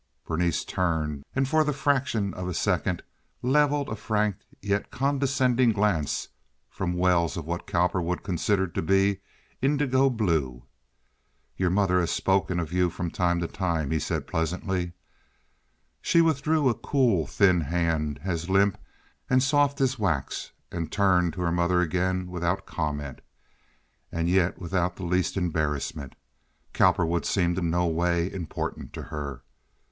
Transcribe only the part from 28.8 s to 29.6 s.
to her.